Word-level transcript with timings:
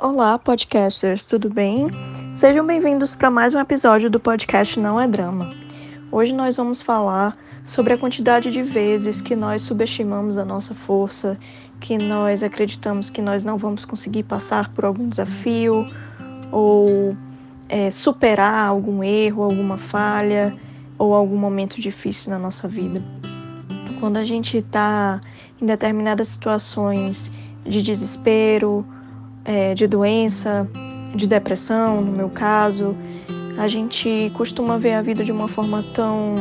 Olá, 0.00 0.38
podcasters, 0.38 1.24
tudo 1.24 1.50
bem? 1.50 1.88
Sejam 2.32 2.64
bem-vindos 2.64 3.16
para 3.16 3.32
mais 3.32 3.52
um 3.52 3.58
episódio 3.58 4.08
do 4.08 4.20
podcast 4.20 4.78
Não 4.78 5.00
é 5.00 5.08
Drama. 5.08 5.50
Hoje 6.12 6.32
nós 6.32 6.56
vamos 6.56 6.80
falar 6.80 7.36
sobre 7.64 7.94
a 7.94 7.98
quantidade 7.98 8.52
de 8.52 8.62
vezes 8.62 9.20
que 9.20 9.34
nós 9.34 9.62
subestimamos 9.62 10.38
a 10.38 10.44
nossa 10.44 10.72
força, 10.72 11.36
que 11.80 11.98
nós 11.98 12.44
acreditamos 12.44 13.10
que 13.10 13.20
nós 13.20 13.44
não 13.44 13.58
vamos 13.58 13.84
conseguir 13.84 14.22
passar 14.22 14.72
por 14.72 14.84
algum 14.84 15.08
desafio 15.08 15.84
ou 16.52 17.16
é, 17.68 17.90
superar 17.90 18.68
algum 18.68 19.02
erro, 19.02 19.42
alguma 19.42 19.78
falha 19.78 20.56
ou 20.96 21.12
algum 21.12 21.36
momento 21.36 21.80
difícil 21.80 22.30
na 22.30 22.38
nossa 22.38 22.68
vida. 22.68 23.02
Quando 23.98 24.16
a 24.18 24.24
gente 24.24 24.58
está 24.58 25.20
em 25.60 25.66
determinadas 25.66 26.28
situações 26.28 27.32
de 27.64 27.82
desespero, 27.82 28.86
é, 29.48 29.74
de 29.74 29.86
doença, 29.86 30.68
de 31.14 31.26
depressão, 31.26 32.02
no 32.02 32.12
meu 32.12 32.28
caso, 32.28 32.94
a 33.56 33.66
gente 33.66 34.30
costuma 34.34 34.76
ver 34.76 34.92
a 34.92 35.00
vida 35.00 35.24
de 35.24 35.32
uma 35.32 35.48
forma 35.48 35.82
tão 35.94 36.34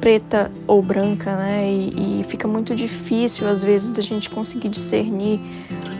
preta 0.00 0.50
ou 0.66 0.80
branca, 0.80 1.36
né? 1.36 1.70
E, 1.70 2.20
e 2.20 2.24
fica 2.26 2.48
muito 2.48 2.74
difícil 2.74 3.46
às 3.46 3.62
vezes 3.62 3.92
da 3.92 4.00
gente 4.00 4.30
conseguir 4.30 4.70
discernir 4.70 5.38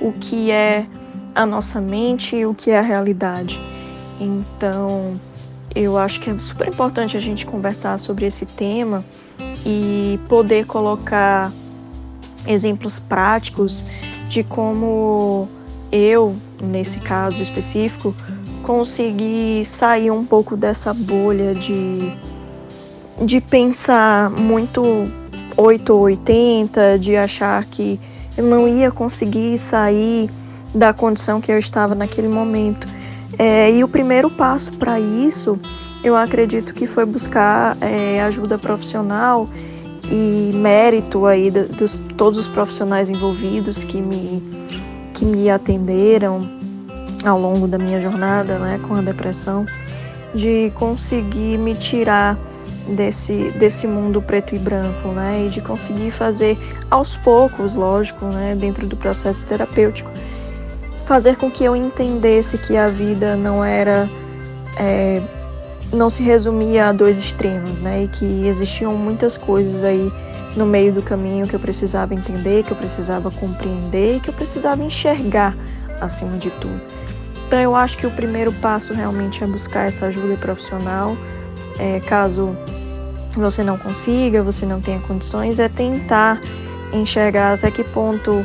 o 0.01 0.13
que 0.13 0.51
é 0.51 0.87
a 1.35 1.45
nossa 1.45 1.79
mente 1.79 2.37
e 2.37 2.47
o 2.47 2.55
que 2.55 2.71
é 2.71 2.79
a 2.79 2.83
realidade. 2.83 3.61
Então, 4.19 5.21
eu 5.75 5.99
acho 5.99 6.21
que 6.21 6.31
é 6.31 6.39
super 6.39 6.69
importante 6.69 7.19
a 7.19 7.21
gente 7.21 7.45
conversar 7.45 7.99
sobre 8.01 8.25
esse 8.25 8.47
tema 8.47 9.05
e 9.67 10.19
poder 10.27 10.65
colocar 10.65 11.53
exemplos 12.47 12.99
práticos 12.99 13.85
de 14.31 14.43
como 14.43 15.49
eu, 15.91 16.37
nesse 16.61 17.01
caso 17.01 17.43
específico, 17.43 18.15
consegui 18.63 19.65
sair 19.65 20.11
um 20.11 20.25
pouco 20.25 20.57
dessa 20.57 20.93
bolha 20.93 21.55
de, 21.55 22.13
de 23.25 23.41
pensar 23.41 24.31
muito 24.31 24.83
8 25.57 25.93
ou 25.93 26.01
80, 26.01 26.99
de 26.99 27.17
achar 27.17 27.65
que 27.65 27.99
eu 28.37 28.45
não 28.45 28.69
ia 28.69 28.91
conseguir 28.91 29.59
sair 29.59 30.31
da 30.75 30.93
condição 30.93 31.41
que 31.41 31.51
eu 31.51 31.59
estava 31.59 31.95
naquele 31.95 32.29
momento. 32.29 32.87
É, 33.39 33.71
e 33.71 33.83
o 33.83 33.89
primeiro 33.89 34.31
passo 34.31 34.71
para 34.73 35.01
isso, 35.01 35.59
eu 36.05 36.15
acredito 36.15 36.73
que 36.73 36.87
foi 36.87 37.05
buscar 37.05 37.77
é, 37.81 38.21
ajuda 38.23 38.59
profissional 38.59 39.49
e 40.11 40.51
mérito 40.55 41.27
aí 41.27 41.51
dos 41.51 41.99
todos 42.17 42.39
os 42.39 42.49
profissionais 42.49 43.09
envolvidos 43.09 43.85
que 43.85 44.01
me 44.01 44.43
que 45.19 45.25
me 45.25 45.51
atenderam 45.51 46.49
ao 47.25 47.41
longo 47.41 47.67
da 47.67 47.77
minha 47.77 48.01
jornada 48.01 48.57
né, 48.59 48.81
com 48.87 48.95
a 48.95 49.01
depressão, 49.01 49.67
de 50.33 50.71
conseguir 50.77 51.59
me 51.59 51.75
tirar 51.75 52.39
desse, 52.87 53.51
desse 53.59 53.87
mundo 53.89 54.23
preto 54.23 54.55
e 54.55 54.59
branco, 54.59 55.09
né, 55.09 55.47
e 55.47 55.51
de 55.51 55.61
conseguir 55.61 56.13
fazer 56.13 56.57
aos 56.89 57.17
poucos, 57.17 57.75
lógico, 57.75 58.27
né, 58.27 58.57
dentro 58.57 58.87
do 58.87 58.97
processo 58.97 59.45
terapêutico, 59.45 60.11
fazer 61.05 61.37
com 61.37 61.51
que 61.51 61.65
eu 61.65 61.75
entendesse 61.75 62.57
que 62.57 62.77
a 62.77 62.89
vida 62.89 63.35
não 63.35 63.65
era. 63.65 64.09
É, 64.77 65.21
não 65.91 66.11
se 66.11 66.23
resumia 66.23 66.89
a 66.89 66.93
dois 66.93 67.17
extremos, 67.17 67.81
né? 67.81 68.05
E 68.05 68.09
que 68.09 68.47
existiam 68.47 68.95
muitas 68.95 69.39
coisas 69.39 69.83
aí 69.83 70.13
no 70.59 70.67
meio 70.67 70.93
do 70.93 71.01
caminho 71.01 71.47
que 71.47 71.55
eu 71.55 71.61
precisava 71.61 72.15
entender, 72.15 72.65
que 72.65 72.73
eu 72.73 72.77
precisava 72.77 73.31
compreender, 73.31 74.21
que 74.21 74.29
eu 74.29 74.35
precisava 74.35 74.83
enxergar 74.83 75.55
acima 76.01 76.37
de 76.37 76.51
tudo. 76.51 76.81
Então 77.47 77.59
eu 77.61 77.75
acho 77.75 77.97
que 77.97 78.07
o 78.07 78.11
primeiro 78.11 78.53
passo 78.55 78.93
realmente 78.93 79.43
é 79.43 79.47
buscar 79.47 79.87
essa 79.87 80.07
ajuda 80.07 80.37
profissional. 80.37 81.17
É, 81.79 82.01
caso 82.01 82.57
você 83.35 83.63
não 83.63 83.79
consiga, 83.79 84.43
você 84.43 84.67
não 84.67 84.81
tenha 84.81 85.01
condições, 85.01 85.59
é 85.59 85.69
tentar 85.69 86.41
enxergar 86.93 87.55
até 87.55 87.71
que 87.71 87.85
ponto 87.85 88.45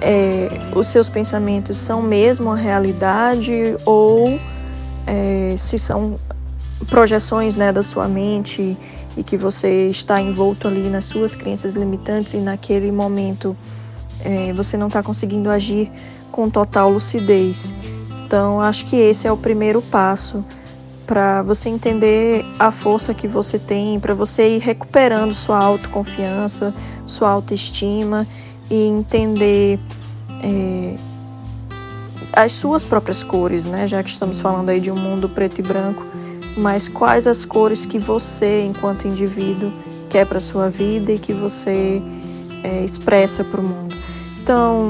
é, 0.00 0.48
os 0.74 0.88
seus 0.88 1.08
pensamentos 1.08 1.78
são 1.78 2.00
mesmo 2.00 2.50
a 2.50 2.56
realidade 2.56 3.76
ou 3.84 4.40
é, 5.06 5.54
se 5.58 5.78
são 5.78 6.18
projeções 6.88 7.56
né, 7.56 7.72
da 7.72 7.82
sua 7.82 8.08
mente 8.08 8.76
e 9.16 9.22
que 9.22 9.36
você 9.36 9.88
está 9.88 10.20
envolto 10.20 10.68
ali 10.68 10.88
nas 10.88 11.06
suas 11.06 11.34
crenças 11.34 11.74
limitantes 11.74 12.34
e 12.34 12.38
naquele 12.38 12.92
momento 12.92 13.56
é, 14.24 14.52
você 14.52 14.76
não 14.76 14.88
está 14.88 15.02
conseguindo 15.02 15.50
agir 15.50 15.90
com 16.30 16.50
total 16.50 16.90
lucidez. 16.90 17.72
Então, 18.24 18.60
acho 18.60 18.86
que 18.86 18.96
esse 18.96 19.26
é 19.26 19.32
o 19.32 19.36
primeiro 19.36 19.80
passo 19.80 20.44
para 21.06 21.40
você 21.42 21.68
entender 21.68 22.44
a 22.58 22.72
força 22.72 23.14
que 23.14 23.28
você 23.28 23.58
tem, 23.58 23.98
para 24.00 24.12
você 24.12 24.56
ir 24.56 24.58
recuperando 24.58 25.32
sua 25.32 25.58
autoconfiança, 25.58 26.74
sua 27.06 27.30
autoestima 27.30 28.26
e 28.68 28.74
entender 28.74 29.78
é, 30.42 30.96
as 32.32 32.52
suas 32.52 32.84
próprias 32.84 33.22
cores, 33.22 33.64
né? 33.64 33.86
Já 33.86 34.02
que 34.02 34.10
estamos 34.10 34.40
falando 34.40 34.68
aí 34.68 34.80
de 34.80 34.90
um 34.90 34.96
mundo 34.96 35.28
preto 35.28 35.60
e 35.60 35.62
branco 35.62 36.04
mas 36.56 36.88
quais 36.88 37.26
as 37.26 37.44
cores 37.44 37.84
que 37.84 37.98
você, 37.98 38.64
enquanto 38.64 39.06
indivíduo, 39.06 39.70
quer 40.08 40.26
para 40.26 40.40
sua 40.40 40.70
vida 40.70 41.12
e 41.12 41.18
que 41.18 41.32
você 41.32 42.00
é, 42.62 42.84
expressa 42.84 43.44
para 43.44 43.60
o 43.60 43.64
mundo. 43.64 43.94
Então, 44.42 44.88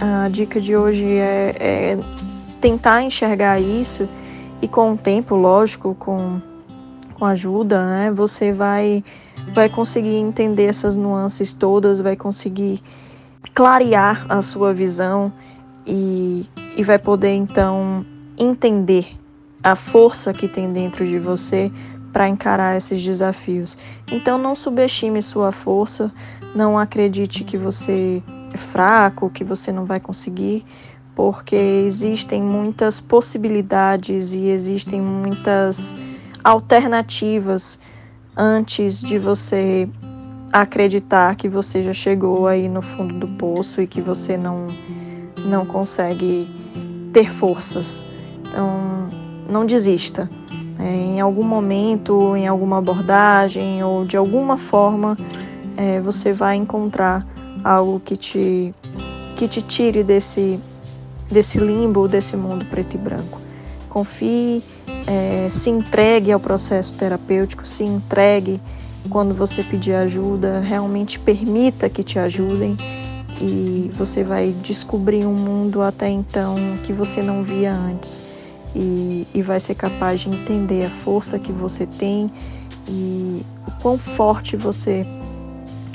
a 0.00 0.28
dica 0.28 0.60
de 0.60 0.76
hoje 0.76 1.04
é, 1.04 1.54
é, 1.58 1.98
tentar 2.60 3.02
enxergar 3.02 3.60
isso 3.60 4.08
e 4.62 4.68
com 4.68 4.92
o 4.92 4.96
tempo, 4.96 5.34
lógico, 5.34 5.94
com, 5.94 6.40
com 7.14 7.24
ajuda, 7.26 7.84
né, 7.84 8.10
você 8.10 8.52
vai, 8.52 9.04
vai 9.52 9.68
conseguir 9.68 10.16
entender 10.16 10.64
essas 10.64 10.96
nuances 10.96 11.52
todas, 11.52 12.00
vai 12.00 12.16
conseguir 12.16 12.82
clarear 13.54 14.24
a 14.28 14.40
sua 14.40 14.72
visão 14.72 15.32
e, 15.86 16.48
e 16.76 16.82
vai 16.82 16.98
poder 16.98 17.34
então 17.34 18.06
entender 18.36 19.17
a 19.62 19.74
força 19.74 20.32
que 20.32 20.48
tem 20.48 20.72
dentro 20.72 21.06
de 21.06 21.18
você 21.18 21.70
para 22.12 22.28
encarar 22.28 22.76
esses 22.76 23.02
desafios. 23.02 23.76
Então 24.10 24.38
não 24.38 24.54
subestime 24.54 25.22
sua 25.22 25.52
força, 25.52 26.12
não 26.54 26.78
acredite 26.78 27.44
que 27.44 27.56
você 27.56 28.22
é 28.52 28.56
fraco, 28.56 29.30
que 29.30 29.44
você 29.44 29.70
não 29.70 29.84
vai 29.84 30.00
conseguir, 30.00 30.64
porque 31.14 31.56
existem 31.56 32.42
muitas 32.42 33.00
possibilidades 33.00 34.32
e 34.32 34.46
existem 34.48 35.00
muitas 35.00 35.96
alternativas 36.42 37.78
antes 38.36 39.00
de 39.00 39.18
você 39.18 39.88
acreditar 40.52 41.36
que 41.36 41.48
você 41.48 41.82
já 41.82 41.92
chegou 41.92 42.46
aí 42.46 42.68
no 42.68 42.80
fundo 42.80 43.14
do 43.14 43.28
poço 43.34 43.82
e 43.82 43.86
que 43.86 44.00
você 44.00 44.36
não 44.36 44.66
não 45.44 45.64
consegue 45.64 46.48
ter 47.12 47.30
forças. 47.32 48.04
Então, 48.40 48.97
não 49.48 49.64
desista. 49.64 50.28
É, 50.78 50.94
em 50.94 51.20
algum 51.20 51.42
momento, 51.42 52.36
em 52.36 52.46
alguma 52.46 52.78
abordagem 52.78 53.82
ou 53.82 54.04
de 54.04 54.16
alguma 54.16 54.56
forma, 54.56 55.16
é, 55.76 56.00
você 56.00 56.32
vai 56.32 56.54
encontrar 56.54 57.26
algo 57.64 57.98
que 57.98 58.16
te, 58.16 58.72
que 59.34 59.48
te 59.48 59.60
tire 59.60 60.04
desse, 60.04 60.60
desse 61.28 61.58
limbo, 61.58 62.06
desse 62.06 62.36
mundo 62.36 62.64
preto 62.66 62.94
e 62.94 62.98
branco. 62.98 63.40
Confie, 63.88 64.62
é, 65.06 65.48
se 65.50 65.68
entregue 65.70 66.30
ao 66.30 66.38
processo 66.38 66.94
terapêutico, 66.94 67.66
se 67.66 67.82
entregue 67.82 68.60
quando 69.10 69.34
você 69.34 69.64
pedir 69.64 69.94
ajuda, 69.94 70.60
realmente 70.60 71.18
permita 71.18 71.88
que 71.88 72.04
te 72.04 72.18
ajudem 72.18 72.76
e 73.40 73.90
você 73.94 74.22
vai 74.22 74.54
descobrir 74.62 75.24
um 75.24 75.34
mundo 75.34 75.80
até 75.80 76.08
então 76.08 76.56
que 76.84 76.92
você 76.92 77.22
não 77.22 77.42
via 77.42 77.72
antes 77.72 78.27
e, 78.74 79.26
e 79.34 79.42
vai 79.42 79.60
ser 79.60 79.74
capaz 79.74 80.20
de 80.20 80.28
entender 80.28 80.86
a 80.86 80.90
força 80.90 81.38
que 81.38 81.52
você 81.52 81.86
tem 81.86 82.30
e 82.88 83.42
o 83.66 83.70
quão 83.82 83.98
forte 83.98 84.56
você, 84.56 85.06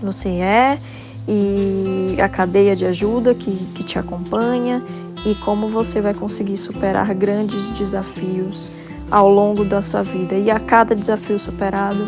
você 0.01 0.29
é 0.29 0.79
e 1.27 2.19
a 2.21 2.27
cadeia 2.27 2.75
de 2.75 2.85
ajuda 2.85 3.33
que, 3.33 3.51
que 3.73 3.83
te 3.83 3.97
acompanha 3.97 4.83
e 5.25 5.33
como 5.35 5.69
você 5.69 6.01
vai 6.01 6.13
conseguir 6.13 6.57
superar 6.57 7.13
grandes 7.13 7.71
desafios 7.71 8.69
ao 9.09 9.29
longo 9.29 9.63
da 9.63 9.81
sua 9.81 10.03
vida. 10.03 10.35
E 10.35 10.51
a 10.51 10.59
cada 10.59 10.93
desafio 10.93 11.39
superado, 11.39 12.05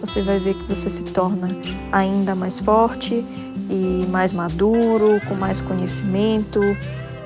você 0.00 0.22
vai 0.22 0.38
ver 0.38 0.54
que 0.54 0.62
você 0.74 0.88
se 0.88 1.02
torna 1.02 1.54
ainda 1.92 2.34
mais 2.34 2.58
forte 2.58 3.24
e 3.68 4.06
mais 4.10 4.32
maduro, 4.32 5.20
com 5.28 5.34
mais 5.34 5.60
conhecimento, 5.60 6.60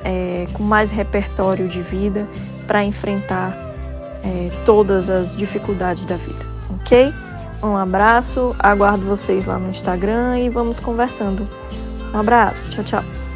é, 0.05 0.47
com 0.53 0.63
mais 0.65 0.91
repertório 0.91 1.69
de 1.69 1.83
vida 1.83 2.27
para 2.69 2.85
enfrentar 2.85 3.57
é, 4.23 4.51
todas 4.65 5.11
as 5.11 5.35
dificuldades 5.35 6.05
da 6.05 6.15
vida, 6.15 6.47
ok? 6.71 7.13
Um 7.61 7.77
abraço, 7.77 8.55
aguardo 8.59 9.05
vocês 9.05 9.45
lá 9.45 9.59
no 9.59 9.71
Instagram 9.71 10.39
e 10.39 10.49
vamos 10.49 10.79
conversando. 10.79 11.49
Um 12.15 12.19
abraço, 12.21 12.71
tchau, 12.71 12.85
tchau. 12.85 13.18